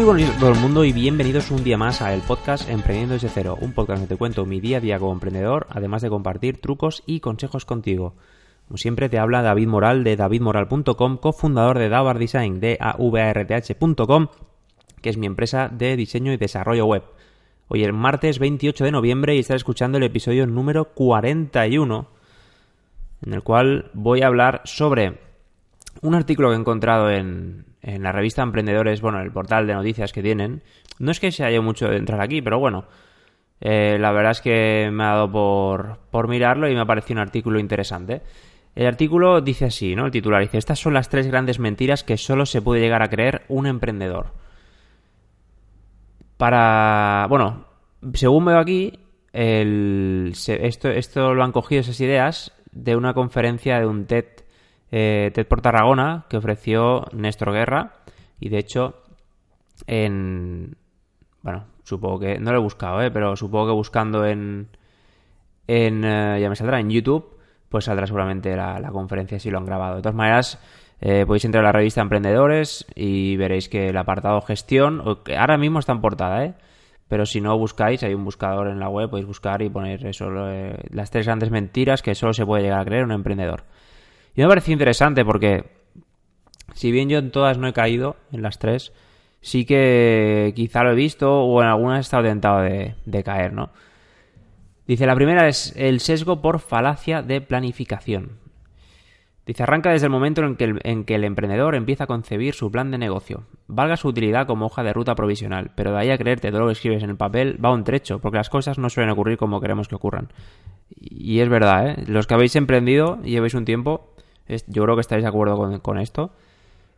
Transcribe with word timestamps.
Muy 0.00 0.24
todo 0.38 0.52
el 0.52 0.60
mundo 0.60 0.84
y 0.84 0.92
bienvenidos 0.92 1.50
un 1.50 1.64
día 1.64 1.76
más 1.76 2.00
a 2.02 2.14
el 2.14 2.20
podcast 2.20 2.70
Emprendiendo 2.70 3.14
desde 3.14 3.28
cero, 3.28 3.58
un 3.60 3.72
podcast 3.72 3.98
donde 3.98 4.14
te 4.14 4.16
cuento 4.16 4.46
mi 4.46 4.60
día 4.60 4.76
a 4.76 4.80
día 4.80 4.96
como 5.00 5.12
emprendedor, 5.12 5.66
además 5.70 6.02
de 6.02 6.08
compartir 6.08 6.60
trucos 6.60 7.02
y 7.04 7.18
consejos 7.18 7.64
contigo. 7.64 8.14
Como 8.68 8.78
siempre 8.78 9.08
te 9.08 9.18
habla 9.18 9.42
David 9.42 9.66
Moral 9.66 10.04
de 10.04 10.14
davidmoral.com, 10.14 11.16
cofundador 11.16 11.80
de 11.80 11.88
Davar 11.88 12.20
Design 12.20 12.60
de 12.60 12.78
avarth.com, 12.80 14.28
que 15.02 15.10
es 15.10 15.16
mi 15.16 15.26
empresa 15.26 15.68
de 15.68 15.96
diseño 15.96 16.32
y 16.32 16.36
desarrollo 16.36 16.86
web. 16.86 17.02
Hoy 17.66 17.82
es 17.82 17.92
martes 17.92 18.38
28 18.38 18.84
de 18.84 18.92
noviembre 18.92 19.34
y 19.34 19.40
estás 19.40 19.56
escuchando 19.56 19.98
el 19.98 20.04
episodio 20.04 20.46
número 20.46 20.94
41, 20.94 22.08
en 23.26 23.34
el 23.34 23.42
cual 23.42 23.90
voy 23.94 24.22
a 24.22 24.28
hablar 24.28 24.62
sobre 24.64 25.18
un 26.02 26.14
artículo 26.14 26.50
que 26.50 26.54
he 26.54 26.60
encontrado 26.60 27.10
en, 27.10 27.67
en 27.82 28.02
la 28.02 28.12
revista 28.12 28.42
Emprendedores, 28.42 29.00
bueno, 29.00 29.20
el 29.20 29.32
portal 29.32 29.66
de 29.66 29.74
noticias 29.74 30.12
que 30.12 30.22
tienen. 30.22 30.62
No 30.98 31.10
es 31.10 31.20
que 31.20 31.32
se 31.32 31.44
haya 31.44 31.60
mucho 31.60 31.88
de 31.88 31.96
entrar 31.96 32.20
aquí, 32.20 32.42
pero 32.42 32.58
bueno, 32.58 32.86
eh, 33.60 33.98
la 33.98 34.12
verdad 34.12 34.32
es 34.32 34.40
que 34.40 34.90
me 34.92 35.04
ha 35.04 35.08
dado 35.08 35.30
por, 35.30 35.98
por 36.10 36.28
mirarlo 36.28 36.68
y 36.68 36.74
me 36.74 36.80
ha 36.80 36.86
parecido 36.86 37.20
un 37.20 37.26
artículo 37.26 37.58
interesante. 37.58 38.22
El 38.74 38.86
artículo 38.86 39.40
dice 39.40 39.66
así, 39.66 39.96
¿no? 39.96 40.06
El 40.06 40.12
titular 40.12 40.40
dice, 40.40 40.58
estas 40.58 40.78
son 40.78 40.94
las 40.94 41.08
tres 41.08 41.26
grandes 41.26 41.58
mentiras 41.58 42.04
que 42.04 42.16
solo 42.16 42.46
se 42.46 42.62
puede 42.62 42.80
llegar 42.80 43.02
a 43.02 43.08
creer 43.08 43.42
un 43.48 43.66
emprendedor. 43.66 44.32
Para... 46.36 47.26
Bueno, 47.28 47.66
según 48.14 48.44
veo 48.44 48.58
aquí, 48.58 49.00
esto, 49.32 50.90
esto 50.90 51.34
lo 51.34 51.42
han 51.44 51.52
cogido 51.52 51.80
esas 51.80 52.00
ideas 52.00 52.52
de 52.70 52.96
una 52.96 53.14
conferencia 53.14 53.80
de 53.80 53.86
un 53.86 54.06
TED 54.06 54.26
eh, 54.90 55.30
TED 55.34 55.46
por 55.46 55.60
Tarragona 55.60 56.26
que 56.28 56.36
ofreció 56.36 57.04
Néstor 57.12 57.52
Guerra 57.52 57.94
y 58.40 58.48
de 58.48 58.58
hecho 58.58 59.02
en... 59.86 60.76
Bueno, 61.42 61.66
supongo 61.84 62.20
que... 62.20 62.38
No 62.38 62.52
lo 62.52 62.58
he 62.58 62.62
buscado, 62.62 63.00
¿eh? 63.02 63.10
Pero 63.10 63.36
supongo 63.36 63.68
que 63.68 63.72
buscando 63.72 64.24
en... 64.26 64.68
en 65.66 66.04
eh, 66.04 66.40
ya 66.40 66.48
me 66.48 66.56
saldrá 66.56 66.80
en 66.80 66.90
YouTube, 66.90 67.38
pues 67.68 67.84
saldrá 67.84 68.06
seguramente 68.06 68.54
la, 68.56 68.90
conferencia 68.92 69.38
si 69.38 69.50
lo 69.50 69.58
han 69.58 69.66
grabado. 69.66 69.96
De 69.96 70.02
todas 70.02 70.16
maneras, 70.16 70.60
eh, 71.00 71.24
podéis 71.26 71.44
entrar 71.44 71.64
a 71.64 71.68
la 71.68 71.72
revista 71.72 72.00
Emprendedores 72.00 72.86
y 72.94 73.36
veréis 73.36 73.68
que 73.68 73.88
el 73.88 73.96
apartado 73.96 74.40
gestión, 74.40 75.02
ahora 75.36 75.58
mismo 75.58 75.78
está 75.78 75.92
en 75.92 76.00
portada, 76.00 76.44
¿eh? 76.44 76.54
Pero 77.08 77.24
si 77.24 77.40
no 77.40 77.56
buscáis, 77.56 78.02
hay 78.02 78.12
un 78.12 78.24
buscador 78.24 78.68
en 78.68 78.78
la 78.78 78.90
web, 78.90 79.08
podéis 79.08 79.26
buscar 79.26 79.62
y 79.62 79.70
poner 79.70 80.06
eso, 80.06 80.26
eh, 80.50 80.76
las 80.90 81.10
tres 81.10 81.24
grandes 81.24 81.50
mentiras 81.50 82.02
que 82.02 82.14
solo 82.14 82.34
se 82.34 82.44
puede 82.44 82.64
llegar 82.64 82.80
a 82.80 82.84
creer 82.84 83.04
un 83.04 83.12
emprendedor. 83.12 83.64
Y 84.38 84.40
me 84.40 84.46
parece 84.46 84.70
interesante 84.70 85.24
porque, 85.24 85.64
si 86.72 86.92
bien 86.92 87.08
yo 87.08 87.18
en 87.18 87.32
todas 87.32 87.58
no 87.58 87.66
he 87.66 87.72
caído, 87.72 88.14
en 88.30 88.42
las 88.42 88.60
tres, 88.60 88.92
sí 89.40 89.64
que 89.64 90.52
quizá 90.54 90.84
lo 90.84 90.92
he 90.92 90.94
visto 90.94 91.40
o 91.42 91.60
en 91.60 91.66
algunas 91.66 91.98
he 91.98 92.00
estado 92.02 92.22
tentado 92.22 92.60
de, 92.60 93.22
caer, 93.24 93.52
¿no? 93.52 93.70
Dice, 94.86 95.06
la 95.06 95.16
primera 95.16 95.48
es 95.48 95.74
el 95.76 95.98
sesgo 95.98 96.40
por 96.40 96.60
falacia 96.60 97.20
de 97.20 97.40
planificación. 97.40 98.38
Dice, 99.44 99.64
arranca 99.64 99.90
desde 99.90 100.06
el 100.06 100.12
momento 100.12 100.44
en 100.44 100.54
que, 100.54 100.64
el, 100.66 100.80
en 100.84 101.02
que, 101.02 101.16
el, 101.16 101.24
emprendedor 101.24 101.74
empieza 101.74 102.04
a 102.04 102.06
concebir 102.06 102.54
su 102.54 102.70
plan 102.70 102.92
de 102.92 102.98
negocio. 102.98 103.42
Valga 103.66 103.96
su 103.96 104.06
utilidad 104.06 104.46
como 104.46 104.66
hoja 104.66 104.84
de 104.84 104.92
ruta 104.92 105.16
provisional, 105.16 105.72
pero 105.74 105.90
de 105.90 105.98
ahí 105.98 106.10
a 106.10 106.18
creerte 106.18 106.52
todo 106.52 106.60
lo 106.60 106.66
que 106.66 106.74
escribes 106.74 107.02
en 107.02 107.10
el 107.10 107.16
papel 107.16 107.58
va 107.64 107.72
un 107.72 107.82
trecho, 107.82 108.20
porque 108.20 108.38
las 108.38 108.50
cosas 108.50 108.78
no 108.78 108.88
suelen 108.88 109.10
ocurrir 109.10 109.36
como 109.36 109.60
queremos 109.60 109.88
que 109.88 109.96
ocurran. 109.96 110.28
Y 110.90 111.40
es 111.40 111.48
verdad, 111.48 111.88
¿eh? 111.88 112.04
Los 112.06 112.28
que 112.28 112.34
habéis 112.34 112.54
emprendido 112.54 113.18
y 113.24 113.30
lleváis 113.30 113.54
un 113.54 113.64
tiempo, 113.64 114.14
yo 114.66 114.82
creo 114.82 114.96
que 114.96 115.00
estaréis 115.00 115.24
de 115.24 115.28
acuerdo 115.28 115.80
con, 115.80 115.98
esto. 115.98 116.30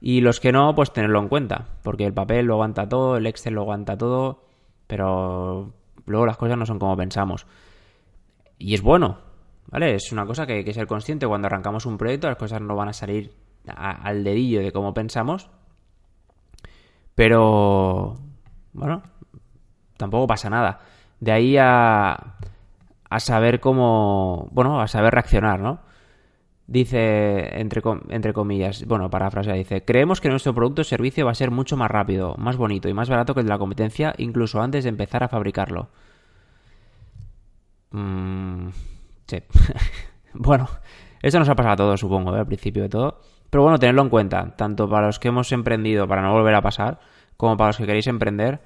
Y 0.00 0.20
los 0.20 0.40
que 0.40 0.52
no, 0.52 0.74
pues 0.74 0.92
tenerlo 0.92 1.18
en 1.20 1.28
cuenta, 1.28 1.66
porque 1.82 2.06
el 2.06 2.14
papel 2.14 2.46
lo 2.46 2.54
aguanta 2.54 2.88
todo, 2.88 3.16
el 3.16 3.26
Excel 3.26 3.54
lo 3.54 3.62
aguanta 3.62 3.98
todo, 3.98 4.44
pero 4.86 5.72
luego 6.06 6.26
las 6.26 6.36
cosas 6.36 6.56
no 6.56 6.64
son 6.64 6.78
como 6.78 6.96
pensamos. 6.96 7.46
Y 8.58 8.74
es 8.74 8.82
bueno, 8.82 9.18
¿vale? 9.66 9.94
Es 9.94 10.12
una 10.12 10.24
cosa 10.26 10.46
que 10.46 10.54
hay 10.54 10.64
que 10.64 10.72
ser 10.72 10.86
consciente. 10.86 11.26
Cuando 11.26 11.46
arrancamos 11.46 11.86
un 11.86 11.98
proyecto, 11.98 12.28
las 12.28 12.38
cosas 12.38 12.60
no 12.60 12.76
van 12.76 12.88
a 12.88 12.92
salir 12.92 13.34
al 13.66 14.24
dedillo 14.24 14.60
de 14.60 14.72
cómo 14.72 14.94
pensamos. 14.94 15.50
Pero, 17.14 18.16
bueno, 18.72 19.02
tampoco 19.96 20.26
pasa 20.26 20.48
nada. 20.48 20.80
De 21.18 21.32
ahí 21.32 21.56
a, 21.58 22.36
a 23.10 23.20
saber 23.20 23.60
cómo, 23.60 24.48
bueno, 24.52 24.80
a 24.80 24.86
saber 24.86 25.12
reaccionar, 25.12 25.60
¿no? 25.60 25.80
Dice, 26.70 27.58
entre, 27.60 27.82
entre 28.10 28.32
comillas, 28.32 28.86
bueno, 28.86 29.10
parafrasea, 29.10 29.54
dice, 29.54 29.84
creemos 29.84 30.20
que 30.20 30.28
nuestro 30.28 30.54
producto 30.54 30.82
o 30.82 30.84
servicio 30.84 31.24
va 31.24 31.32
a 31.32 31.34
ser 31.34 31.50
mucho 31.50 31.76
más 31.76 31.90
rápido, 31.90 32.36
más 32.38 32.56
bonito 32.56 32.88
y 32.88 32.94
más 32.94 33.10
barato 33.10 33.34
que 33.34 33.40
el 33.40 33.46
de 33.46 33.52
la 33.52 33.58
competencia, 33.58 34.14
incluso 34.18 34.62
antes 34.62 34.84
de 34.84 34.90
empezar 34.90 35.24
a 35.24 35.28
fabricarlo. 35.28 35.88
Mm, 37.90 38.68
sí. 39.26 39.38
bueno, 40.34 40.68
eso 41.20 41.40
nos 41.40 41.48
ha 41.48 41.56
pasado 41.56 41.72
a 41.72 41.76
todos, 41.76 41.98
supongo, 41.98 42.36
¿eh? 42.36 42.38
al 42.38 42.46
principio 42.46 42.84
de 42.84 42.88
todo. 42.88 43.20
Pero 43.50 43.64
bueno, 43.64 43.80
tenerlo 43.80 44.02
en 44.02 44.08
cuenta, 44.08 44.54
tanto 44.54 44.88
para 44.88 45.06
los 45.06 45.18
que 45.18 45.26
hemos 45.26 45.50
emprendido 45.50 46.06
para 46.06 46.22
no 46.22 46.30
volver 46.30 46.54
a 46.54 46.62
pasar, 46.62 47.00
como 47.36 47.56
para 47.56 47.70
los 47.70 47.78
que 47.78 47.86
queréis 47.86 48.06
emprender, 48.06 48.60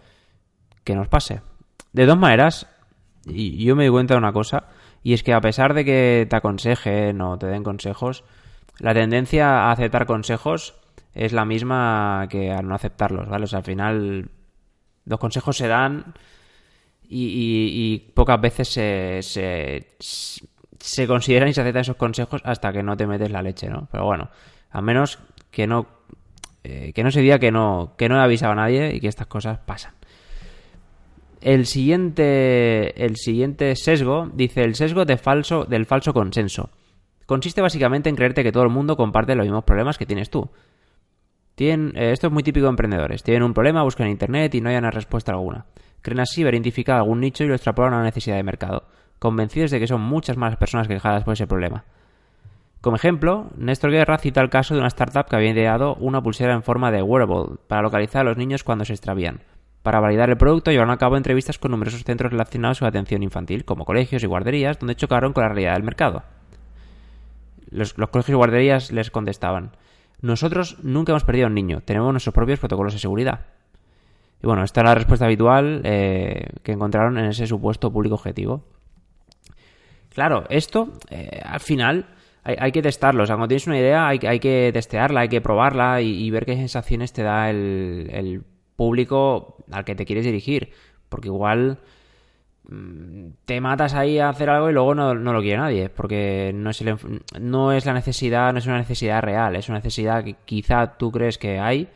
que 0.84 0.94
nos 0.94 1.09
pase. 1.09 1.41
De 1.94 2.04
dos 2.04 2.19
maneras, 2.19 2.66
y 3.25 3.64
yo 3.64 3.75
me 3.75 3.84
di 3.84 3.91
cuenta 3.91 4.12
de 4.12 4.19
una 4.19 4.34
cosa, 4.34 4.64
y 5.04 5.12
es 5.12 5.22
que 5.22 5.34
a 5.34 5.41
pesar 5.41 5.75
de 5.75 5.84
que 5.84 6.26
te 6.28 6.34
aconsejen 6.34 7.20
o 7.20 7.38
te 7.38 7.47
den 7.47 7.62
consejos, 7.62 8.25
la 8.78 8.94
tendencia 8.94 9.66
a 9.66 9.70
aceptar 9.70 10.06
consejos 10.06 10.75
es 11.12 11.32
la 11.32 11.44
misma 11.44 12.26
que 12.31 12.50
a 12.50 12.62
no 12.62 12.75
aceptarlos, 12.75 13.28
¿vale? 13.28 13.44
O 13.44 13.47
sea, 13.47 13.59
al 13.59 13.64
final 13.64 14.31
los 15.04 15.20
consejos 15.20 15.59
se 15.59 15.69
dan 15.69 16.14
y, 17.06 17.98
pocas 18.14 18.41
veces 18.41 18.69
se, 18.69 19.20
se, 20.00 21.06
consideran 21.06 21.50
y 21.50 21.53
se 21.53 21.60
aceptan 21.60 21.82
esos 21.82 21.97
consejos 21.97 22.41
hasta 22.43 22.72
que 22.72 22.82
no 22.82 22.97
te 22.97 23.06
metes 23.06 23.31
la 23.31 23.43
leche, 23.43 23.69
¿no? 23.69 23.87
Pero 23.93 24.06
bueno, 24.06 24.31
a 24.70 24.81
menos 24.81 25.19
que 25.50 25.66
no, 25.66 25.87
eh, 26.64 26.93
que 26.94 27.04
no 27.04 27.10
se 27.10 27.20
diga 27.20 27.38
que 27.38 27.53
no, 27.53 27.93
que 27.98 28.09
no 28.09 28.16
he 28.16 28.22
avisado 28.22 28.53
a 28.53 28.56
nadie 28.56 28.97
y 28.97 29.00
que 29.00 29.09
estas 29.09 29.26
cosas 29.26 29.59
pasan. 29.59 29.93
El 31.44 31.66
siguiente, 31.66 33.05
el 33.05 33.16
siguiente 33.16 33.77
sesgo 33.77 34.31
dice 34.32 34.62
el 34.62 34.77
sesgo 34.77 35.05
de 35.05 35.19
falso, 35.19 35.66
del 35.66 35.84
falso 35.84 36.15
consenso. 36.15 36.71
Consiste 37.27 37.60
básicamente 37.60 38.09
en 38.09 38.16
creerte 38.16 38.43
que 38.43 38.50
todo 38.50 38.62
el 38.62 38.71
mundo 38.71 38.97
comparte 38.97 39.34
los 39.34 39.44
mismos 39.44 39.62
problemas 39.65 39.99
que 39.99 40.06
tienes 40.06 40.31
tú. 40.31 40.49
Eh, 41.59 41.93
esto 41.97 42.28
es 42.28 42.32
muy 42.32 42.43
típico 42.43 42.65
de 42.65 42.71
emprendedores. 42.71 43.22
Tienen 43.22 43.43
un 43.43 43.53
problema, 43.53 43.82
buscan 43.82 44.06
en 44.06 44.12
internet 44.12 44.55
y 44.55 44.62
no 44.62 44.71
hay 44.71 44.77
una 44.77 44.91
respuesta 44.91 45.32
alguna. 45.32 45.66
Creen 46.00 46.21
así 46.21 46.43
ver 46.43 46.55
identificar 46.55 46.97
algún 46.97 47.21
nicho 47.21 47.44
y 47.44 47.49
lo 47.49 47.55
extrapolan 47.55 47.93
a 47.93 47.97
una 47.97 48.06
necesidad 48.06 48.37
de 48.37 48.43
mercado, 48.43 48.84
convencidos 49.19 49.71
de 49.71 49.81
que 49.81 49.87
son 49.87 50.00
muchas 50.00 50.38
más 50.38 50.56
personas 50.56 50.88
quejadas 50.88 51.25
por 51.25 51.34
ese 51.34 51.47
problema. 51.47 51.84
Como 52.81 52.97
ejemplo, 52.97 53.50
Néstor 53.59 53.91
Guerra 53.91 54.16
cita 54.16 54.41
el 54.41 54.49
caso 54.49 54.72
de 54.72 54.81
una 54.81 54.88
startup 54.88 55.26
que 55.28 55.37
había 55.37 55.50
ideado 55.50 55.94
una 55.97 56.22
pulsera 56.22 56.55
en 56.55 56.62
forma 56.62 56.91
de 56.91 57.03
wearable 57.03 57.56
para 57.69 57.82
localizar 57.82 58.22
a 58.22 58.31
los 58.31 58.38
niños 58.38 58.65
cuando 58.65 58.87
se 58.87 58.94
extravían. 58.94 59.43
Para 59.84 60.00
validar 60.00 60.31
el 60.31 60.39
producto 60.39 60.71
llevaron 60.71 60.95
a 60.95 60.97
cabo 60.97 61.19
entrevistas 61.19 61.59
con 61.59 61.71
numerosos 61.71 62.05
centros 62.05 62.33
relacionados 62.33 62.78
con 62.78 62.89
atención 62.89 63.22
infantil, 63.22 63.67
como 63.67 63.84
colegios 63.84 64.22
y 64.22 64.27
guarderías, 64.27 64.78
donde 64.78 64.97
chocaron 64.97 65.34
con 65.34 65.43
la 65.43 65.50
realidad 65.50 65.75
del 65.75 65.83
mercado. 65.83 66.22
Los, 67.69 67.93
colegios 67.93 68.31
y 68.31 68.33
guarderías 68.33 68.93
les 68.93 69.11
contestaban, 69.11 69.73
nosotros 70.23 70.78
nunca 70.83 71.12
hemos 71.12 71.25
perdido 71.25 71.44
a 71.44 71.49
un 71.49 71.55
niño, 71.55 71.83
tenemos 71.83 72.11
nuestros 72.12 72.33
propios 72.33 72.61
protocolos 72.61 72.94
de 72.94 72.99
seguridad. 72.99 73.41
Y 74.43 74.47
bueno, 74.47 74.65
esta 74.65 74.81
es 74.81 74.87
la 74.87 74.94
respuesta 74.94 75.27
habitual 75.27 75.83
eh, 75.84 76.47
que 76.62 76.73
encontraron 76.73 77.19
en 77.19 77.27
ese 77.27 77.47
supuesto 77.47 77.93
público 77.93 78.15
objetivo. 78.15 78.65
Claro, 80.14 80.44
esto 80.49 80.94
eh, 81.11 81.43
al 81.44 81.61
final 81.61 82.06
hay, 82.43 82.73
que 82.73 82.81
testarlo. 82.81 83.25
O 83.25 83.26
sea, 83.26 83.37
cuando 83.37 83.49
tienes 83.49 83.67
una 83.67 83.79
idea 83.79 84.08
hay, 84.08 84.19
que 84.19 84.70
testearla, 84.73 85.20
hay 85.20 85.29
que 85.29 85.43
probarla 85.43 86.00
y, 86.00 86.31
ver 86.31 86.47
qué 86.47 86.56
sensaciones 86.56 87.12
te 87.12 87.23
da 87.23 87.50
el 87.50 88.44
público 88.76 89.65
al 89.71 89.85
que 89.85 89.94
te 89.94 90.05
quieres 90.05 90.25
dirigir. 90.25 90.73
Porque 91.09 91.29
igual 91.29 91.79
mm, 92.69 93.29
te 93.44 93.61
matas 93.61 93.94
ahí 93.94 94.19
a 94.19 94.29
hacer 94.29 94.50
algo 94.50 94.71
y 94.71 94.73
luego 94.73 94.94
no, 94.94 95.15
lo 95.15 95.41
quiere 95.41 95.59
nadie. 95.59 95.88
Porque 95.88 96.53
no 96.55 96.71
es, 96.71 96.85
no 97.41 97.73
es 97.73 97.87
la 97.87 97.93
necesidad, 97.93 98.53
no 98.53 98.59
es 98.59 98.67
una 98.67 98.79
necesidad 98.79 99.23
real. 99.23 99.56
Es 99.56 99.69
una 99.69 99.79
necesidad 99.79 100.25
que 100.25 100.37
quizá 100.44 100.97
tú 100.99 101.11
crees 101.11 101.38
que 101.38 101.59
hay, 101.59 101.88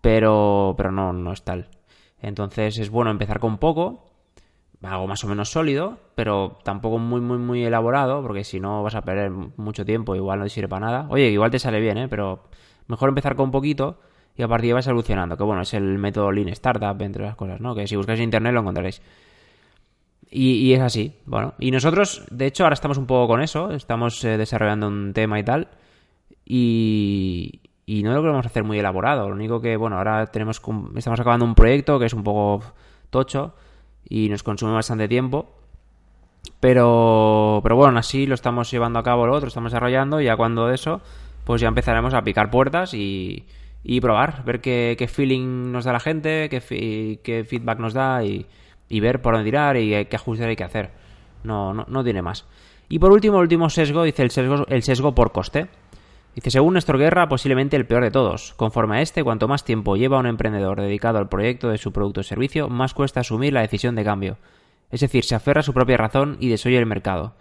pero, 0.00 0.74
pero 0.76 0.92
no, 0.92 1.12
no 1.12 1.32
es 1.32 1.42
tal. 1.42 1.68
Entonces 2.20 2.78
es 2.78 2.90
bueno 2.90 3.10
empezar 3.10 3.40
con 3.40 3.58
poco, 3.58 4.06
algo 4.82 5.06
más 5.06 5.24
o 5.24 5.28
menos 5.28 5.50
sólido, 5.50 5.98
pero 6.14 6.58
tampoco 6.64 6.98
muy, 6.98 7.20
muy, 7.20 7.38
muy 7.38 7.64
elaborado, 7.64 8.22
porque 8.22 8.44
si 8.44 8.60
no 8.60 8.82
vas 8.82 8.94
a 8.94 9.02
perder 9.02 9.30
mucho 9.30 9.84
tiempo, 9.84 10.14
igual 10.14 10.38
no 10.38 10.48
sirve 10.48 10.68
para 10.68 10.86
nada. 10.86 11.06
Oye, 11.10 11.30
igual 11.30 11.50
te 11.50 11.58
sale 11.58 11.80
bien, 11.80 11.98
¿eh? 11.98 12.08
pero 12.08 12.44
mejor 12.86 13.08
empezar 13.08 13.36
con 13.36 13.50
poquito 13.50 13.98
y 14.36 14.42
a 14.42 14.48
partir 14.48 14.74
de 14.74 14.80
evolucionando. 14.80 15.36
Que 15.36 15.44
bueno, 15.44 15.62
es 15.62 15.74
el 15.74 15.98
método 15.98 16.30
Lean 16.30 16.48
Startup, 16.48 17.00
entre 17.00 17.24
las 17.24 17.36
cosas, 17.36 17.60
¿no? 17.60 17.74
Que 17.74 17.86
si 17.86 17.96
buscáis 17.96 18.18
en 18.20 18.24
internet 18.24 18.52
lo 18.52 18.60
encontraréis. 18.60 19.00
Y, 20.30 20.72
es 20.72 20.80
así, 20.80 21.14
bueno. 21.24 21.54
Y 21.58 21.70
nosotros, 21.70 22.26
de 22.30 22.46
hecho, 22.46 22.64
ahora 22.64 22.74
estamos 22.74 22.98
un 22.98 23.06
poco 23.06 23.28
con 23.28 23.42
eso. 23.42 23.70
Estamos 23.70 24.22
eh, 24.24 24.36
desarrollando 24.36 24.88
un 24.88 25.12
tema 25.14 25.38
y 25.38 25.44
tal. 25.44 25.68
Y, 26.44 27.60
y 27.86 28.02
no 28.02 28.12
lo 28.12 28.20
queremos 28.20 28.44
hacer 28.44 28.64
muy 28.64 28.78
elaborado. 28.78 29.28
Lo 29.28 29.34
único 29.34 29.60
que, 29.60 29.76
bueno, 29.76 29.96
ahora 29.96 30.26
tenemos 30.26 30.60
estamos 30.96 31.20
acabando 31.20 31.44
un 31.44 31.54
proyecto 31.54 31.98
que 31.98 32.06
es 32.06 32.12
un 32.12 32.24
poco 32.24 32.64
tocho 33.10 33.54
y 34.08 34.28
nos 34.28 34.42
consume 34.42 34.72
bastante 34.72 35.08
tiempo. 35.08 35.46
Pero, 36.60 37.60
pero 37.62 37.76
bueno, 37.76 37.98
así 37.98 38.26
lo 38.26 38.34
estamos 38.34 38.70
llevando 38.70 38.98
a 38.98 39.02
cabo 39.02 39.26
lo 39.26 39.34
otro, 39.34 39.48
estamos 39.48 39.72
desarrollando 39.72 40.20
y 40.20 40.24
ya 40.24 40.36
cuando 40.36 40.70
eso, 40.70 41.00
pues 41.44 41.60
ya 41.60 41.68
empezaremos 41.68 42.14
a 42.14 42.22
picar 42.22 42.50
puertas 42.50 42.94
y, 42.94 43.44
y 43.88 44.00
probar, 44.00 44.44
ver 44.44 44.60
qué, 44.60 45.08
feeling 45.08 45.70
nos 45.70 45.84
da 45.84 45.92
la 45.92 46.00
gente, 46.00 46.48
qué, 46.48 47.20
qué 47.22 47.44
feedback 47.44 47.78
nos 47.78 47.94
da 47.94 48.24
y, 48.24 48.46
ver 49.00 49.22
por 49.22 49.34
dónde 49.34 49.46
tirar 49.46 49.76
y 49.76 50.04
qué 50.06 50.16
ajustes 50.16 50.44
hay 50.44 50.56
que 50.56 50.64
hacer. 50.64 50.90
No, 51.44 51.72
no, 51.72 51.84
no 51.88 52.02
tiene 52.02 52.20
más. 52.20 52.46
Y 52.88 52.98
por 52.98 53.12
último, 53.12 53.36
el 53.36 53.42
último 53.42 53.70
sesgo, 53.70 54.02
dice 54.02 54.24
el 54.24 54.30
sesgo, 54.30 54.66
el 54.66 54.82
sesgo 54.82 55.14
por 55.14 55.30
coste. 55.30 55.68
Dice, 56.34 56.50
según 56.50 56.74
Néstor 56.74 56.98
Guerra, 56.98 57.28
posiblemente 57.28 57.76
el 57.76 57.86
peor 57.86 58.02
de 58.02 58.10
todos. 58.10 58.54
Conforme 58.54 58.98
a 58.98 59.02
este, 59.02 59.22
cuanto 59.22 59.46
más 59.46 59.64
tiempo 59.64 59.96
lleva 59.96 60.18
un 60.18 60.26
emprendedor 60.26 60.80
dedicado 60.80 61.18
al 61.18 61.28
proyecto 61.28 61.68
de 61.68 61.78
su 61.78 61.92
producto 61.92 62.20
o 62.20 62.24
servicio, 62.24 62.68
más 62.68 62.92
cuesta 62.92 63.20
asumir 63.20 63.52
la 63.52 63.60
decisión 63.60 63.94
de 63.94 64.04
cambio. 64.04 64.36
Es 64.90 65.00
decir, 65.00 65.24
se 65.24 65.36
aferra 65.36 65.60
a 65.60 65.64
su 65.64 65.72
propia 65.72 65.96
razón 65.96 66.38
y 66.40 66.48
desoye 66.48 66.76
el 66.76 66.86
mercado. 66.86 67.34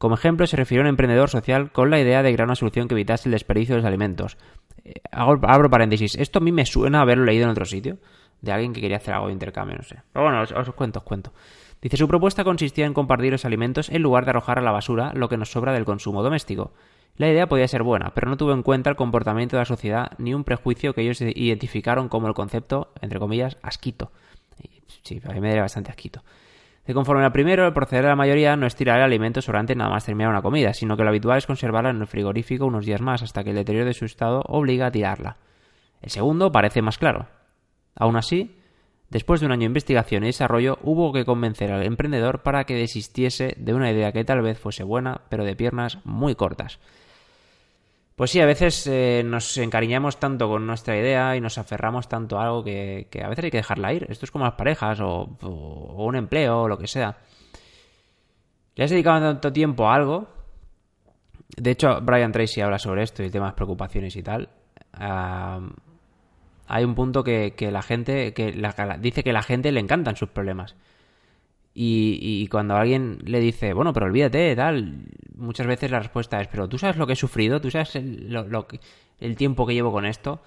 Como 0.00 0.14
ejemplo, 0.14 0.46
se 0.46 0.56
refirió 0.56 0.80
a 0.80 0.84
un 0.84 0.88
emprendedor 0.88 1.28
social 1.28 1.72
con 1.72 1.90
la 1.90 2.00
idea 2.00 2.22
de 2.22 2.32
crear 2.32 2.46
una 2.46 2.54
solución 2.54 2.88
que 2.88 2.94
evitase 2.94 3.28
el 3.28 3.32
desperdicio 3.32 3.74
de 3.74 3.82
los 3.82 3.86
alimentos. 3.86 4.38
Eh, 4.82 4.94
abro 5.12 5.68
paréntesis. 5.68 6.14
Esto 6.14 6.38
a 6.38 6.42
mí 6.42 6.52
me 6.52 6.64
suena 6.64 7.02
haberlo 7.02 7.26
leído 7.26 7.44
en 7.44 7.50
otro 7.50 7.66
sitio. 7.66 7.98
De 8.40 8.50
alguien 8.50 8.72
que 8.72 8.80
quería 8.80 8.96
hacer 8.96 9.12
algo 9.12 9.26
de 9.26 9.34
intercambio, 9.34 9.76
no 9.76 9.82
sé. 9.82 9.96
Pero 10.10 10.24
bueno, 10.24 10.40
os, 10.40 10.70
cuento, 10.72 11.00
os 11.00 11.04
cuento. 11.04 11.34
Dice, 11.82 11.98
su 11.98 12.08
propuesta 12.08 12.44
consistía 12.44 12.86
en 12.86 12.94
compartir 12.94 13.30
los 13.30 13.44
alimentos 13.44 13.90
en 13.90 14.00
lugar 14.00 14.24
de 14.24 14.30
arrojar 14.30 14.58
a 14.58 14.62
la 14.62 14.72
basura 14.72 15.12
lo 15.14 15.28
que 15.28 15.36
nos 15.36 15.50
sobra 15.50 15.74
del 15.74 15.84
consumo 15.84 16.22
doméstico. 16.22 16.72
La 17.16 17.28
idea 17.28 17.46
podía 17.46 17.68
ser 17.68 17.82
buena, 17.82 18.14
pero 18.14 18.30
no 18.30 18.38
tuvo 18.38 18.54
en 18.54 18.62
cuenta 18.62 18.88
el 18.88 18.96
comportamiento 18.96 19.56
de 19.56 19.60
la 19.60 19.66
sociedad 19.66 20.12
ni 20.16 20.32
un 20.32 20.44
prejuicio 20.44 20.94
que 20.94 21.02
ellos 21.02 21.20
identificaron 21.20 22.08
como 22.08 22.26
el 22.26 22.32
concepto, 22.32 22.90
entre 23.02 23.18
comillas, 23.18 23.58
asquito. 23.60 24.12
Sí, 25.02 25.20
a 25.22 25.34
mí 25.34 25.40
me 25.42 25.48
daría 25.48 25.60
bastante 25.60 25.90
asquito. 25.90 26.22
De 26.90 26.94
conforme 26.94 27.24
al 27.24 27.30
primero, 27.30 27.68
el 27.68 27.72
proceder 27.72 28.02
de 28.02 28.08
la 28.08 28.16
mayoría 28.16 28.56
no 28.56 28.66
es 28.66 28.74
tirar 28.74 28.98
el 28.98 29.04
alimento 29.04 29.40
sobrante 29.40 29.76
nada 29.76 29.90
más 29.90 30.04
terminar 30.04 30.32
una 30.32 30.42
comida, 30.42 30.74
sino 30.74 30.96
que 30.96 31.04
lo 31.04 31.10
habitual 31.10 31.38
es 31.38 31.46
conservarla 31.46 31.90
en 31.90 32.00
el 32.00 32.08
frigorífico 32.08 32.66
unos 32.66 32.84
días 32.84 33.00
más 33.00 33.22
hasta 33.22 33.44
que 33.44 33.50
el 33.50 33.56
deterioro 33.56 33.86
de 33.86 33.94
su 33.94 34.06
estado 34.06 34.42
obliga 34.48 34.86
a 34.86 34.90
tirarla. 34.90 35.36
El 36.02 36.10
segundo 36.10 36.50
parece 36.50 36.82
más 36.82 36.98
claro. 36.98 37.28
Aún 37.94 38.16
así, 38.16 38.56
después 39.08 39.38
de 39.38 39.46
un 39.46 39.52
año 39.52 39.60
de 39.60 39.66
investigación 39.66 40.24
y 40.24 40.26
desarrollo, 40.26 40.78
hubo 40.82 41.12
que 41.12 41.24
convencer 41.24 41.70
al 41.70 41.84
emprendedor 41.84 42.42
para 42.42 42.64
que 42.64 42.74
desistiese 42.74 43.54
de 43.56 43.72
una 43.72 43.92
idea 43.92 44.10
que 44.10 44.24
tal 44.24 44.42
vez 44.42 44.58
fuese 44.58 44.82
buena, 44.82 45.20
pero 45.28 45.44
de 45.44 45.54
piernas 45.54 46.00
muy 46.02 46.34
cortas. 46.34 46.80
Pues 48.20 48.32
sí, 48.32 48.40
a 48.42 48.44
veces 48.44 48.86
eh, 48.86 49.22
nos 49.24 49.56
encariñamos 49.56 50.20
tanto 50.20 50.46
con 50.46 50.66
nuestra 50.66 50.94
idea 50.94 51.34
y 51.36 51.40
nos 51.40 51.56
aferramos 51.56 52.06
tanto 52.06 52.38
a 52.38 52.44
algo 52.44 52.62
que, 52.62 53.08
a 53.14 53.28
veces 53.30 53.44
hay 53.46 53.50
que 53.50 53.56
dejarla 53.56 53.94
ir. 53.94 54.06
Esto 54.10 54.26
es 54.26 54.30
como 54.30 54.44
las 54.44 54.56
parejas 54.56 55.00
o, 55.00 55.38
un 55.96 56.16
empleo 56.16 56.64
o 56.64 56.68
lo 56.68 56.76
que 56.76 56.86
sea. 56.86 57.16
Le 58.74 58.84
has 58.84 58.90
dedicado 58.90 59.20
tanto 59.20 59.50
tiempo 59.50 59.88
a 59.88 59.94
algo. 59.94 60.28
De 61.56 61.70
hecho, 61.70 61.98
Brian 62.02 62.30
Tracy 62.30 62.60
habla 62.60 62.78
sobre 62.78 63.04
esto 63.04 63.22
y 63.22 63.30
temas 63.30 63.54
preocupaciones 63.54 64.14
y 64.14 64.22
tal. 64.22 64.50
hay 64.92 66.84
un 66.84 66.94
punto 66.94 67.24
que, 67.24 67.54
la 67.72 67.80
gente 67.80 68.34
que 68.34 68.52
dice 68.98 69.24
que 69.24 69.32
la 69.32 69.42
gente 69.42 69.72
le 69.72 69.80
encantan 69.80 70.16
sus 70.16 70.28
problemas. 70.28 70.76
Y, 71.72 72.46
cuando 72.48 72.74
alguien 72.74 73.18
le 73.24 73.40
dice, 73.40 73.72
bueno, 73.72 73.92
pero 73.92 74.06
olvídate, 74.06 74.54
tal, 74.56 75.04
muchas 75.36 75.66
veces 75.66 75.90
la 75.90 76.00
respuesta 76.00 76.40
es, 76.40 76.48
pero 76.48 76.68
tú 76.68 76.78
sabes 76.78 76.96
lo 76.96 77.06
que 77.06 77.12
he 77.12 77.16
sufrido, 77.16 77.60
tú 77.60 77.70
sabes 77.70 77.94
el, 77.96 78.30
lo, 78.30 78.66
el 79.20 79.36
tiempo 79.36 79.66
que 79.66 79.74
llevo 79.74 79.92
con 79.92 80.04
esto. 80.04 80.42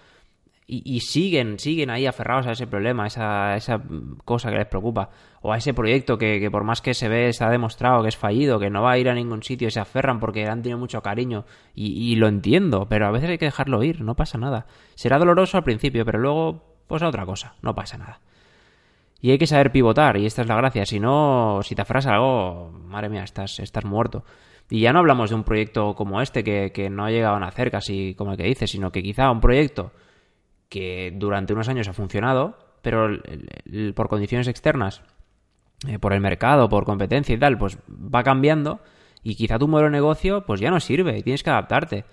Y, 0.66 1.02
siguen, 1.02 1.60
siguen 1.60 1.90
ahí 1.90 2.08
aferrados 2.08 2.48
a 2.48 2.52
ese 2.54 2.66
problema, 2.66 3.04
a 3.04 3.08
esa, 3.08 3.56
esa 3.56 3.82
cosa 4.24 4.50
que 4.50 4.58
les 4.58 4.66
preocupa. 4.66 5.10
O 5.42 5.52
a 5.52 5.58
ese 5.58 5.74
proyecto 5.74 6.18
que, 6.18 6.40
que, 6.40 6.50
por 6.50 6.64
más 6.64 6.82
que 6.82 6.94
se 6.94 7.10
ve, 7.10 7.32
se 7.34 7.44
ha 7.44 7.50
demostrado 7.50 8.02
que 8.02 8.08
es 8.08 8.18
fallido, 8.18 8.60
que 8.60 8.70
no 8.70 8.82
va 8.82 8.94
a 8.94 8.98
ir 8.98 9.10
a 9.10 9.14
ningún 9.14 9.44
sitio 9.44 9.68
y 9.68 9.72
se 9.72 9.82
aferran 9.82 10.20
porque 10.20 10.48
han 10.48 10.62
tenido 10.64 10.80
mucho 10.80 11.02
cariño. 11.02 11.46
Y, 11.76 12.12
y 12.12 12.16
lo 12.16 12.28
entiendo, 12.28 12.88
pero 12.90 13.06
a 13.06 13.12
veces 13.12 13.30
hay 13.30 13.38
que 13.38 13.46
dejarlo 13.46 13.84
ir, 13.84 14.02
no 14.02 14.16
pasa 14.16 14.38
nada. 14.38 14.66
Será 14.96 15.20
doloroso 15.20 15.58
al 15.58 15.64
principio, 15.64 16.06
pero 16.06 16.18
luego, 16.18 16.64
pues 16.88 17.04
a 17.04 17.10
otra 17.10 17.26
cosa, 17.26 17.56
no 17.62 17.76
pasa 17.76 17.98
nada. 17.98 18.22
Y 19.24 19.32
hay 19.32 19.38
que 19.38 19.48
saber 19.48 19.72
pivotar, 19.72 20.18
y 20.18 20.26
esta 20.26 20.42
es 20.42 20.50
la 20.50 20.58
gracia. 20.58 20.86
Si 20.86 21.00
no, 21.00 21.62
si 21.64 21.76
te 21.76 21.82
aferras 21.82 22.08
algo, 22.08 22.72
madre 22.72 23.08
mía, 23.08 23.24
estás, 23.24 23.58
estás 23.62 23.86
muerto. 23.86 24.26
Y 24.70 24.82
ya 24.82 24.92
no 24.92 25.00
hablamos 25.00 25.30
de 25.30 25.38
un 25.38 25.46
proyecto 25.46 25.96
como 25.96 26.20
este, 26.20 26.44
que, 26.44 26.90
no 26.90 27.06
ha 27.06 27.10
llegado 27.10 27.38
a 27.38 27.40
nacer 27.40 27.72
casi 27.72 28.16
como 28.16 28.32
el 28.32 28.38
que 28.38 28.44
dices, 28.44 28.70
sino 28.70 28.92
que 28.92 29.02
quizá 29.02 29.32
un 29.32 29.40
proyecto 29.40 29.94
que 30.68 31.14
durante 31.16 31.54
unos 31.54 31.70
años 31.70 31.88
ha 31.88 31.94
funcionado, 31.94 32.58
pero 32.82 33.18
por 33.96 34.10
condiciones 34.10 34.50
externas, 34.50 35.02
eh, 35.88 36.00
por 36.00 36.12
el 36.12 36.20
mercado, 36.20 36.68
por 36.68 36.84
competencia 36.84 37.34
y 37.34 37.40
tal, 37.40 37.58
pues 37.58 37.78
va 37.88 38.24
cambiando 38.24 38.82
y 39.24 39.36
quizá 39.36 39.58
tu 39.58 39.70
modelo 39.70 39.88
de 39.88 39.94
negocio 39.94 40.44
pues 40.46 40.60
ya 40.60 40.70
no 40.70 40.82
sirve 40.82 41.18
y 41.18 41.24
tienes 41.24 41.44
que 41.44 41.50
adaptarte. 41.50 42.04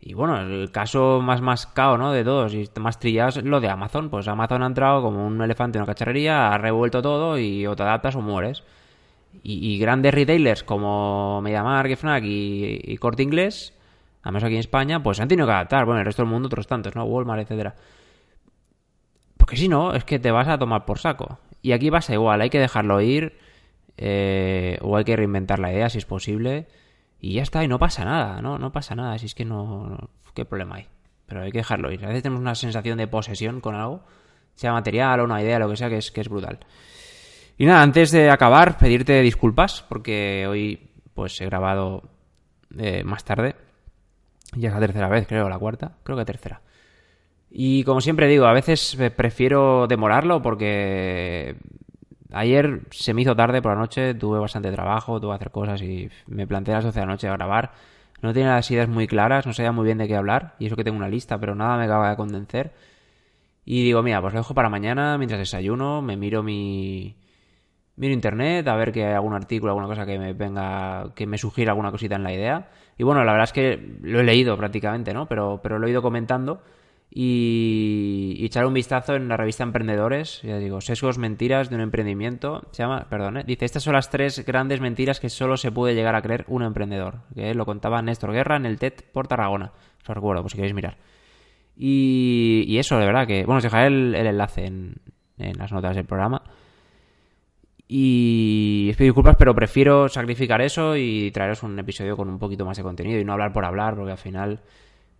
Y 0.00 0.14
bueno, 0.14 0.40
el 0.40 0.70
caso 0.70 1.20
más 1.20 1.40
más 1.40 1.66
cao, 1.66 1.98
¿no? 1.98 2.12
De 2.12 2.24
todos 2.24 2.54
y 2.54 2.68
más 2.78 2.98
trillado 3.00 3.30
es 3.30 3.44
lo 3.44 3.60
de 3.60 3.68
Amazon. 3.68 4.10
Pues 4.10 4.28
Amazon 4.28 4.62
ha 4.62 4.66
entrado 4.66 5.02
como 5.02 5.26
un 5.26 5.40
elefante 5.42 5.78
en 5.78 5.82
una 5.82 5.92
cacharrería, 5.92 6.52
ha 6.52 6.58
revuelto 6.58 7.02
todo 7.02 7.38
y 7.38 7.66
o 7.66 7.74
te 7.74 7.82
adaptas 7.82 8.14
o 8.16 8.20
mueres. 8.20 8.62
Y, 9.42 9.78
grandes 9.78 10.14
retailers 10.14 10.64
como 10.64 11.40
MediaMarkt, 11.42 11.96
Fnac 11.96 12.24
y, 12.24 12.80
y 12.82 12.96
Corte 12.96 13.22
Inglés, 13.22 13.74
al 14.22 14.32
menos 14.32 14.44
aquí 14.44 14.54
en 14.54 14.60
España, 14.60 15.02
pues 15.02 15.20
han 15.20 15.28
tenido 15.28 15.46
que 15.46 15.52
adaptar. 15.52 15.84
Bueno, 15.84 16.00
el 16.00 16.06
resto 16.06 16.22
del 16.22 16.30
mundo 16.30 16.46
otros 16.46 16.66
tantos, 16.66 16.94
¿no? 16.96 17.04
Walmart, 17.04 17.42
etcétera. 17.42 17.74
Porque 19.36 19.56
si 19.56 19.68
no, 19.68 19.94
es 19.94 20.04
que 20.04 20.18
te 20.18 20.30
vas 20.30 20.48
a 20.48 20.58
tomar 20.58 20.84
por 20.84 20.98
saco. 20.98 21.38
Y 21.62 21.72
aquí 21.72 21.90
pasa 21.90 22.12
igual, 22.14 22.40
hay 22.40 22.50
que 22.50 22.58
dejarlo 22.58 23.00
ir 23.00 23.38
eh, 23.96 24.78
o 24.82 24.96
hay 24.96 25.04
que 25.04 25.16
reinventar 25.16 25.58
la 25.58 25.72
idea 25.72 25.88
si 25.88 25.98
es 25.98 26.06
posible 26.06 26.66
y 27.20 27.34
ya 27.34 27.42
está, 27.42 27.64
y 27.64 27.68
no 27.68 27.78
pasa 27.78 28.04
nada, 28.04 28.40
¿no? 28.40 28.58
No 28.58 28.72
pasa 28.72 28.94
nada, 28.94 29.18
si 29.18 29.26
es 29.26 29.34
que 29.34 29.44
no, 29.44 30.10
¿Qué 30.34 30.44
problema 30.44 30.76
hay? 30.76 30.86
Pero 31.26 31.42
hay 31.42 31.50
que 31.50 31.58
dejarlo 31.58 31.90
ir. 31.90 32.04
A 32.04 32.08
veces 32.08 32.22
tenemos 32.22 32.40
una 32.40 32.54
sensación 32.54 32.96
de 32.96 33.08
posesión 33.08 33.60
con 33.60 33.74
algo, 33.74 34.04
sea 34.54 34.72
material 34.72 35.18
o 35.18 35.24
una 35.24 35.42
idea, 35.42 35.58
lo 35.58 35.68
que 35.68 35.76
sea, 35.76 35.88
que 35.88 35.96
es, 35.96 36.12
que 36.12 36.20
es 36.20 36.28
brutal. 36.28 36.60
Y 37.56 37.66
nada, 37.66 37.82
antes 37.82 38.12
de 38.12 38.30
acabar, 38.30 38.78
pedirte 38.78 39.20
disculpas, 39.20 39.84
porque 39.88 40.46
hoy 40.48 40.90
pues 41.12 41.40
he 41.40 41.46
grabado 41.46 42.04
eh, 42.78 43.02
más 43.02 43.24
tarde. 43.24 43.56
Ya 44.54 44.68
es 44.68 44.74
la 44.74 44.80
tercera 44.80 45.08
vez, 45.08 45.26
creo, 45.26 45.48
la 45.48 45.58
cuarta. 45.58 45.96
Creo 46.04 46.16
que 46.16 46.24
tercera. 46.24 46.62
Y 47.50 47.82
como 47.82 48.00
siempre 48.00 48.28
digo, 48.28 48.46
a 48.46 48.52
veces 48.52 48.96
prefiero 49.16 49.88
demorarlo 49.88 50.40
porque 50.40 51.56
Ayer 52.32 52.82
se 52.90 53.14
me 53.14 53.22
hizo 53.22 53.34
tarde 53.34 53.62
por 53.62 53.72
la 53.72 53.78
noche, 53.78 54.14
tuve 54.14 54.38
bastante 54.38 54.70
trabajo, 54.70 55.20
tuve 55.20 55.30
que 55.30 55.36
hacer 55.36 55.50
cosas 55.50 55.82
y 55.82 56.10
me 56.26 56.46
planteé 56.46 56.74
a 56.74 56.78
las 56.78 56.84
12 56.84 57.00
de 57.00 57.06
la 57.06 57.12
noche 57.12 57.28
a 57.28 57.32
grabar. 57.32 57.72
No 58.20 58.32
tenía 58.32 58.54
las 58.54 58.70
ideas 58.70 58.88
muy 58.88 59.06
claras, 59.06 59.46
no 59.46 59.52
sabía 59.52 59.72
muy 59.72 59.84
bien 59.84 59.98
de 59.98 60.08
qué 60.08 60.16
hablar, 60.16 60.54
y 60.58 60.66
eso 60.66 60.76
que 60.76 60.84
tengo 60.84 60.96
una 60.96 61.08
lista, 61.08 61.38
pero 61.38 61.54
nada 61.54 61.76
me 61.78 61.84
acaba 61.84 62.10
de 62.10 62.16
convencer. 62.16 62.72
Y 63.64 63.84
digo, 63.84 64.02
mira, 64.02 64.20
pues 64.20 64.34
lo 64.34 64.40
dejo 64.40 64.54
para 64.54 64.68
mañana 64.70 65.18
mientras 65.18 65.38
desayuno, 65.38 66.02
me 66.02 66.16
miro 66.16 66.42
mi. 66.42 67.16
Miro 67.96 68.14
internet 68.14 68.66
a 68.68 68.76
ver 68.76 68.92
que 68.92 69.04
hay 69.04 69.14
algún 69.14 69.34
artículo, 69.34 69.72
alguna 69.72 69.88
cosa 69.88 70.06
que 70.06 70.18
me 70.18 70.32
venga, 70.32 71.12
que 71.14 71.26
me 71.26 71.36
sugiera 71.36 71.72
alguna 71.72 71.90
cosita 71.90 72.16
en 72.16 72.22
la 72.22 72.32
idea. 72.32 72.70
Y 72.96 73.04
bueno, 73.04 73.24
la 73.24 73.32
verdad 73.32 73.44
es 73.44 73.52
que 73.52 73.98
lo 74.02 74.20
he 74.20 74.24
leído 74.24 74.56
prácticamente, 74.56 75.12
¿no? 75.12 75.26
Pero, 75.26 75.60
pero 75.62 75.78
lo 75.78 75.86
he 75.86 75.90
ido 75.90 76.02
comentando 76.02 76.62
y, 77.10 78.44
echar 78.44 78.66
un 78.66 78.74
vistazo 78.74 79.14
en 79.14 79.28
la 79.28 79.36
revista 79.36 79.62
Emprendedores, 79.64 80.42
ya 80.42 80.58
digo, 80.58 80.80
sesgos, 80.80 81.18
mentiras 81.18 81.70
de 81.70 81.76
un 81.76 81.80
emprendimiento, 81.80 82.66
se 82.70 82.82
llama, 82.82 83.06
perdón, 83.08 83.38
¿eh? 83.38 83.44
dice, 83.46 83.64
estas 83.64 83.82
son 83.82 83.94
las 83.94 84.10
tres 84.10 84.44
grandes 84.44 84.80
mentiras 84.80 85.18
que 85.18 85.30
solo 85.30 85.56
se 85.56 85.72
puede 85.72 85.94
llegar 85.94 86.14
a 86.14 86.22
creer 86.22 86.44
un 86.48 86.62
emprendedor, 86.62 87.20
que 87.34 87.54
lo 87.54 87.64
contaba 87.64 88.02
Néstor 88.02 88.32
Guerra 88.32 88.56
en 88.56 88.66
el 88.66 88.78
TED 88.78 88.92
por 89.12 89.26
Tarragona, 89.26 89.72
os 90.06 90.14
recuerdo, 90.14 90.42
por 90.42 90.50
si 90.50 90.56
queréis 90.56 90.74
mirar. 90.74 90.98
Y, 91.76 92.76
eso, 92.78 92.98
de 92.98 93.06
verdad, 93.06 93.26
que, 93.26 93.44
bueno, 93.44 93.58
os 93.58 93.62
dejaré 93.62 93.86
el, 93.86 94.14
enlace 94.14 94.66
en, 94.66 94.96
en 95.38 95.56
las 95.56 95.72
notas 95.72 95.96
del 95.96 96.04
programa. 96.04 96.42
Y 97.86 98.92
pido 98.94 99.06
disculpas, 99.06 99.36
pero 99.38 99.54
prefiero 99.54 100.08
sacrificar 100.08 100.60
eso 100.60 100.94
y 100.96 101.30
traeros 101.30 101.62
un 101.62 101.78
episodio 101.78 102.16
con 102.16 102.28
un 102.28 102.38
poquito 102.38 102.66
más 102.66 102.76
de 102.76 102.82
contenido 102.82 103.18
y 103.18 103.24
no 103.24 103.32
hablar 103.32 103.52
por 103.52 103.64
hablar, 103.64 103.94
porque 103.94 104.12
al 104.12 104.18
final... 104.18 104.60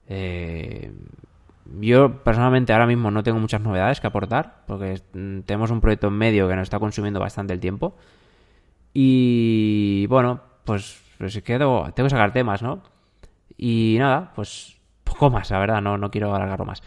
Eh, 0.06 0.90
yo 1.80 2.22
personalmente 2.22 2.72
ahora 2.72 2.86
mismo 2.86 3.10
no 3.10 3.22
tengo 3.22 3.38
muchas 3.38 3.60
novedades 3.60 4.00
que 4.00 4.06
aportar, 4.06 4.64
porque 4.66 5.00
mm, 5.12 5.40
tenemos 5.40 5.70
un 5.70 5.80
proyecto 5.80 6.08
en 6.08 6.14
medio 6.14 6.48
que 6.48 6.56
nos 6.56 6.64
está 6.64 6.78
consumiendo 6.78 7.20
bastante 7.20 7.52
el 7.52 7.60
tiempo. 7.60 7.96
Y 8.92 10.06
bueno, 10.08 10.40
pues, 10.64 11.00
pues 11.18 11.36
es 11.36 11.42
que 11.42 11.58
tengo, 11.58 11.92
que 11.94 12.10
sacar 12.10 12.32
temas, 12.32 12.62
¿no? 12.62 12.82
Y 13.56 13.96
nada, 13.98 14.32
pues 14.34 14.78
poco 15.04 15.30
más, 15.30 15.50
la 15.50 15.58
verdad, 15.58 15.80
no, 15.80 15.98
no 15.98 16.10
quiero 16.10 16.34
alargarlo 16.34 16.64
más. 16.64 16.82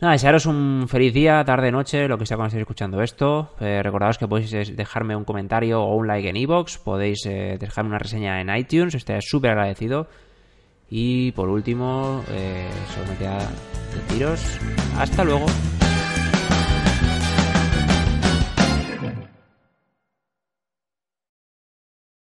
Nada, 0.00 0.12
desearos 0.12 0.46
un 0.46 0.86
feliz 0.88 1.12
día, 1.12 1.44
tarde, 1.44 1.70
noche, 1.70 2.08
lo 2.08 2.16
que 2.16 2.24
sea 2.24 2.38
cuando 2.38 2.48
estéis 2.48 2.62
escuchando 2.62 3.02
esto. 3.02 3.54
Eh, 3.60 3.82
que 4.18 4.28
podéis 4.28 4.74
dejarme 4.74 5.14
un 5.14 5.24
comentario 5.24 5.82
o 5.82 5.94
un 5.94 6.06
like 6.06 6.26
en 6.26 6.36
iVoox, 6.36 6.78
podéis 6.78 7.26
eh, 7.26 7.58
dejarme 7.60 7.90
una 7.90 7.98
reseña 7.98 8.40
en 8.40 8.48
iTunes, 8.56 8.94
estaría 8.94 9.20
súper 9.20 9.50
agradecido. 9.50 10.08
Y 10.90 11.30
por 11.32 11.48
último, 11.48 12.24
eh, 12.28 12.68
solo 12.92 13.06
me 13.08 13.16
hasta 14.98 15.24
luego. 15.24 15.46